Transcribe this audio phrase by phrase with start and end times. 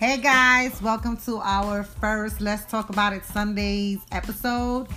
[0.00, 4.88] Hey guys, welcome to our first Let's Talk About It Sundays episode.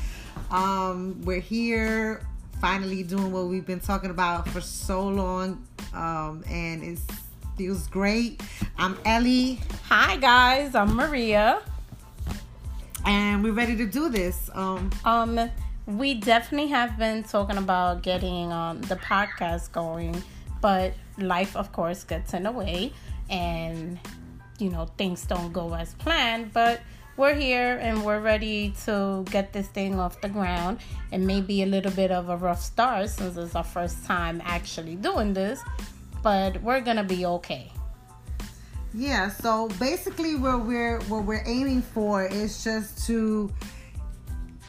[0.49, 2.25] Um, we're here
[2.61, 6.99] finally doing what we've been talking about for so long, um, and it
[7.57, 8.41] feels great.
[8.77, 9.57] I'm Ely.
[9.89, 11.61] Hi guys, I'm Maria.
[13.05, 14.49] And we're ready to do this.
[14.53, 15.51] Um, um
[15.85, 20.23] we definitely have been talking about getting um the podcast going,
[20.61, 22.93] but life of course gets in the way
[23.29, 23.99] and
[24.63, 26.79] you know things don't go as planned but
[27.15, 30.79] we're here and we're ready to get this thing off the ground.
[31.11, 34.95] And maybe a little bit of a rough start since it's our first time actually
[34.95, 35.61] doing this
[36.23, 37.71] but we're gonna be okay.
[38.93, 43.51] Yeah so basically what we're what we're aiming for is just to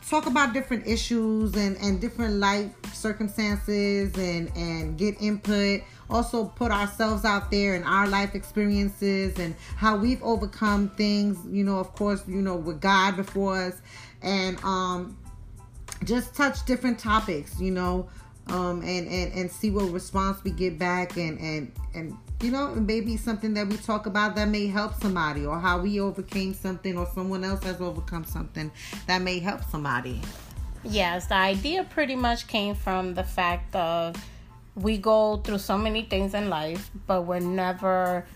[0.09, 6.71] talk about different issues and and different life circumstances and and get input also put
[6.71, 11.93] ourselves out there and our life experiences and how we've overcome things you know of
[11.95, 13.81] course you know with god before us.
[14.23, 15.17] And um
[16.05, 18.09] just touch different topics you know
[18.49, 22.75] um and and and see what response we get back and and and you know
[22.75, 26.99] maybe something that we talk about that may help somebody or how we overcame something
[26.99, 28.71] or someone else has overcome something
[29.07, 30.21] that may help somebody.
[30.83, 34.15] Yes the idea pretty much came from the fact of
[34.77, 38.27] we go through so many things in life, but we're never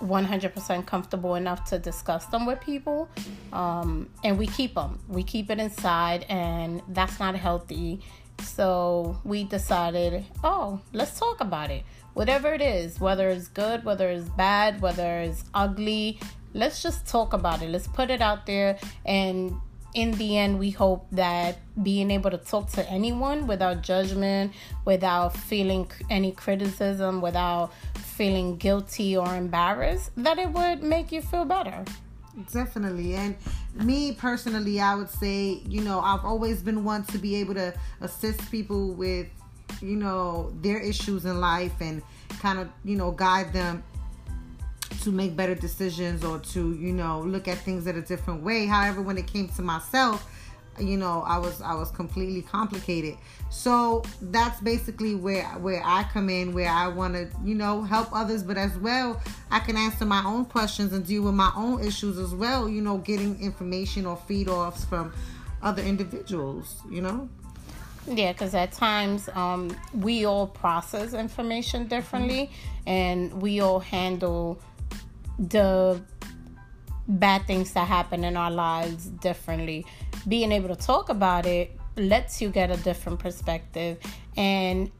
[0.00, 3.08] 100% comfortable enough to discuss them with people.
[3.52, 8.00] Um, and we keep them, we keep it inside, and that's not healthy.
[8.42, 11.84] So we decided, oh, let's talk about it.
[12.14, 16.18] Whatever it is, whether it's good, whether it's bad, whether it's ugly,
[16.52, 17.70] let's just talk about it.
[17.70, 19.60] Let's put it out there and
[19.94, 24.52] in the end, we hope that being able to talk to anyone without judgment,
[24.84, 31.44] without feeling any criticism, without feeling guilty or embarrassed, that it would make you feel
[31.44, 31.84] better.
[32.52, 33.14] Definitely.
[33.14, 33.36] And
[33.74, 37.72] me personally, I would say, you know, I've always been one to be able to
[38.00, 39.28] assist people with,
[39.80, 42.02] you know, their issues in life and
[42.40, 43.84] kind of, you know, guide them
[45.04, 48.66] to make better decisions or to you know look at things in a different way.
[48.66, 50.30] However when it came to myself
[50.80, 53.16] you know i was i was completely complicated.
[53.50, 58.08] So that's basically where where i come in where i want to you know help
[58.12, 58.42] others.
[58.42, 59.20] But as well
[59.50, 62.80] i can answer my own questions and deal with my own issues as well you
[62.80, 65.12] know getting information or feed offs from
[65.62, 67.28] other individuals you know?
[68.06, 72.88] Yeah, because at times um, we all process information differently mm-hmm.
[72.88, 74.60] and we all handle
[75.38, 76.00] the
[77.06, 79.86] bad things that happen in our lives differently.
[80.26, 83.98] Being able to talk about it lets you get a different perspective
[84.36, 84.90] and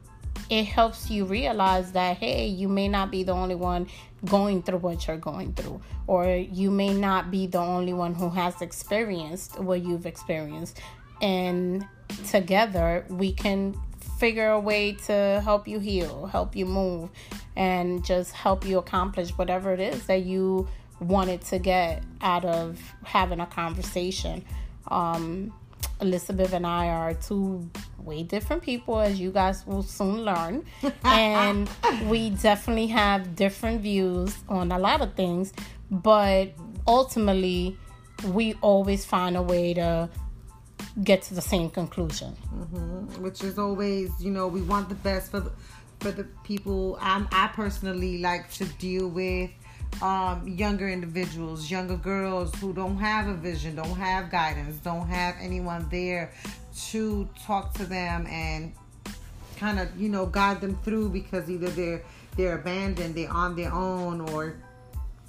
[0.49, 3.87] it helps you realize that hey, you may not be the only one
[4.25, 8.29] going through what you're going through, or you may not be the only one who
[8.29, 10.79] has experienced what you've experienced.
[11.21, 11.85] And
[12.27, 13.75] together, we can
[14.17, 17.09] figure a way to help you heal, help you move,
[17.55, 20.67] and just help you accomplish whatever it is that you
[20.99, 24.43] wanted to get out of having a conversation.
[24.87, 25.53] Um,
[26.01, 30.65] Elizabeth and I are two way different people, as you guys will soon learn.
[31.03, 31.69] and
[32.05, 35.53] we definitely have different views on a lot of things,
[35.89, 36.53] but
[36.87, 37.77] ultimately,
[38.27, 40.09] we always find a way to
[41.03, 42.35] get to the same conclusion.
[42.53, 43.23] Mm-hmm.
[43.23, 45.51] Which is always, you know, we want the best for the,
[45.99, 46.97] for the people.
[47.01, 49.51] I'm, I personally like to deal with
[50.01, 55.35] um, younger individuals, younger girls who don't have a vision, don't have guidance, don't have
[55.39, 56.33] anyone there
[56.89, 58.73] to talk to them and
[59.57, 62.03] kind of, you know, guide them through because either they're
[62.35, 64.57] they're abandoned, they're on their own, or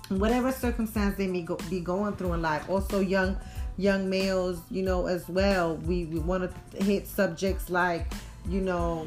[0.08, 2.68] whatever circumstance they may go, be going through in life.
[2.68, 3.36] Also, young
[3.78, 5.76] young males, you know, as well.
[5.76, 8.12] We we want to hit subjects like,
[8.48, 9.06] you know,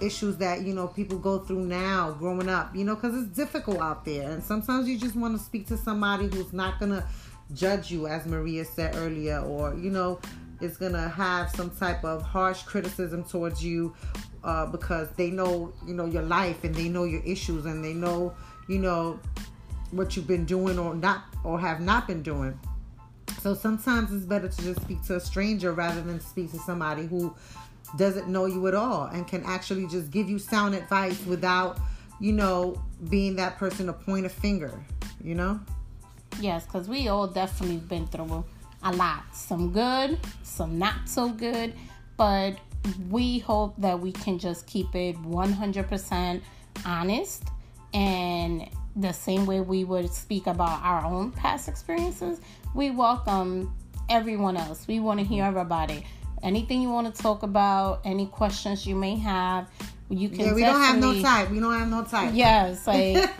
[0.00, 3.78] issues that you know people go through now growing up you know because it's difficult
[3.78, 7.04] out there and sometimes you just want to speak to somebody who's not gonna
[7.54, 10.18] judge you as maria said earlier or you know
[10.60, 13.94] is gonna have some type of harsh criticism towards you
[14.42, 17.94] uh, because they know you know your life and they know your issues and they
[17.94, 18.34] know
[18.68, 19.18] you know
[19.90, 22.58] what you've been doing or not or have not been doing
[23.40, 27.06] so sometimes it's better to just speak to a stranger rather than speak to somebody
[27.06, 27.34] who
[27.96, 31.78] doesn't know you at all and can actually just give you sound advice without,
[32.20, 34.72] you know, being that person to point a finger,
[35.22, 35.60] you know?
[36.40, 38.44] Yes, because we all definitely been through
[38.82, 39.22] a lot.
[39.34, 41.74] Some good, some not so good.
[42.16, 42.58] But
[43.10, 46.42] we hope that we can just keep it 100%
[46.84, 47.44] honest
[47.92, 52.40] and the same way we would speak about our own past experiences,
[52.74, 53.74] we welcome
[54.08, 54.86] everyone else.
[54.86, 56.06] We want to hear everybody.
[56.42, 59.68] Anything you want to talk about, any questions you may have,
[60.10, 60.46] you can.
[60.46, 61.50] Yeah, we don't have no type.
[61.50, 62.32] We don't have no type.
[62.34, 63.30] Yes, like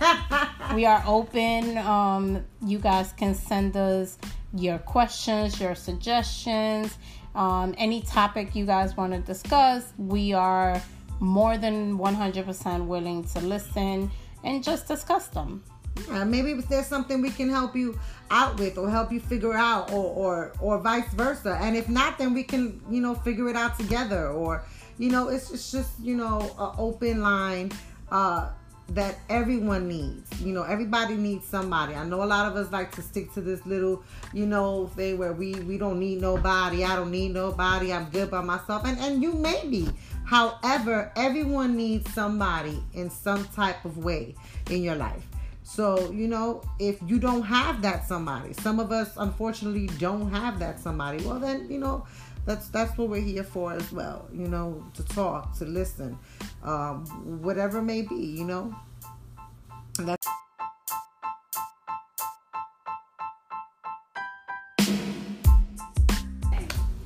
[0.74, 1.76] we are open.
[1.78, 4.18] Um, you guys can send us
[4.54, 6.96] your questions, your suggestions,
[7.34, 9.92] um, any topic you guys want to discuss.
[9.98, 10.80] We are
[11.20, 14.10] more than 100% willing to listen
[14.44, 15.62] and just discuss them.
[16.11, 17.99] Uh, maybe there's something we can help you
[18.31, 22.19] out with or help you figure out or, or or vice versa and if not
[22.19, 24.64] then we can you know figure it out together or
[24.99, 27.70] you know it's just, just you know an open line
[28.11, 28.50] uh
[28.90, 30.40] that everyone needs.
[30.40, 31.94] You know everybody needs somebody.
[31.94, 34.02] I know a lot of us like to stick to this little
[34.32, 36.84] you know thing where we we don't need nobody.
[36.84, 37.92] I don't need nobody.
[37.92, 38.84] I'm good by myself.
[38.84, 39.88] And and you may be.
[40.25, 44.34] However everyone needs somebody in some type of way
[44.70, 45.22] in your life
[45.64, 50.58] so, you know, if you don't have that somebody, some of us unfortunately don't have
[50.58, 52.06] that somebody, well then, you know,
[52.44, 56.19] that's that's what we're here for as well, you know, to talk, to listen,
[56.62, 57.06] um,
[57.43, 58.75] whatever may be, you know.
[59.99, 60.26] That's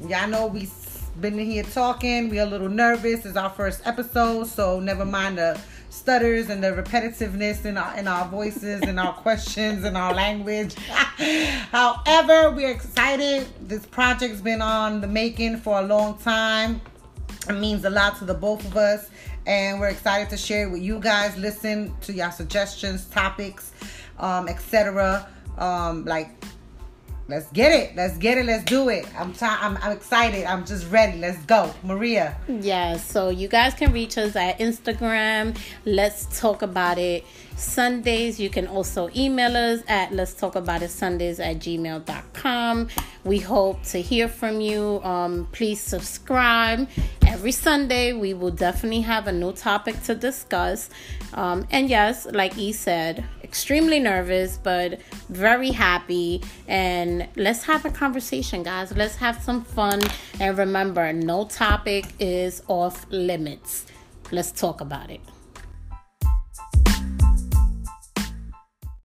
[0.09, 0.73] Y'all know we've
[1.21, 2.29] been in here talking.
[2.29, 3.25] We're a little nervous.
[3.25, 8.09] It's our first episode, so never mind the stutters and the repetitiveness in our in
[8.09, 10.75] our voices and our questions and our language.
[11.71, 13.47] However, we're excited.
[13.61, 16.81] This project's been on the making for a long time.
[17.49, 19.11] It means a lot to the both of us,
[19.47, 21.37] and we're excited to share it with you guys.
[21.37, 23.73] Listen to your suggestions, topics,
[24.19, 25.29] um, etc.
[25.57, 26.31] Um, like
[27.29, 27.95] Let's get it.
[27.95, 28.47] Let's get it.
[28.47, 29.07] Let's do it.
[29.19, 30.47] I'm t- I'm, I'm excited.
[30.47, 31.19] I'm just ready.
[31.19, 31.75] Let's go.
[31.83, 32.39] Maria.
[32.49, 35.55] Yeah, so you guys can reach us at Instagram.
[35.85, 37.27] Let's talk about it.
[37.55, 42.89] Sundays, you can also email us at let's talk about it Sundays at gmail.com.
[43.25, 45.03] We hope to hear from you.
[45.03, 46.89] Um, please subscribe.
[47.27, 50.89] Every Sunday, we will definitely have a new topic to discuss.
[51.35, 55.01] Um, and yes, like E said, extremely nervous, but
[55.31, 56.43] very happy.
[56.69, 58.95] And let's have a conversation, guys.
[58.95, 60.01] Let's have some fun.
[60.39, 63.87] And remember, no topic is off limits.
[64.31, 65.21] Let's talk about it.